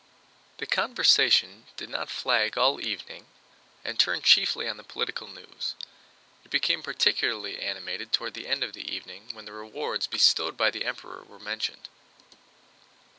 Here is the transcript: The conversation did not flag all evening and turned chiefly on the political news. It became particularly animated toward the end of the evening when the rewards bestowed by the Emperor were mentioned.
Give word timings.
The 0.57 0.65
conversation 0.65 1.67
did 1.77 1.87
not 1.89 2.09
flag 2.09 2.57
all 2.57 2.81
evening 2.81 3.27
and 3.85 3.99
turned 3.99 4.23
chiefly 4.23 4.67
on 4.67 4.77
the 4.77 4.83
political 4.83 5.27
news. 5.27 5.75
It 6.43 6.49
became 6.49 6.81
particularly 6.81 7.61
animated 7.61 8.11
toward 8.11 8.33
the 8.33 8.47
end 8.47 8.63
of 8.63 8.73
the 8.73 8.91
evening 8.91 9.29
when 9.33 9.45
the 9.45 9.53
rewards 9.53 10.07
bestowed 10.07 10.57
by 10.57 10.71
the 10.71 10.85
Emperor 10.85 11.23
were 11.23 11.37
mentioned. 11.37 11.87